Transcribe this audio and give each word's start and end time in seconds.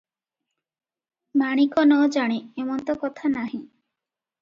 ମାଣିକ 1.43 1.85
ନ 1.91 2.09
ଜାଣେ, 2.17 2.41
ଏମନ୍ତ 2.65 2.99
କଥା 3.07 3.35
ନାହିଁ। 3.39 3.65